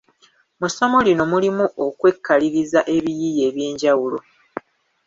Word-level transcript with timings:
Mu 0.59 0.67
ssomo 0.69 0.97
lino 1.07 1.23
mulimu 1.31 1.65
okwekaliriza 1.85 2.79
ebiyiiye 2.95 3.43
eby’enjawulo. 3.49 4.17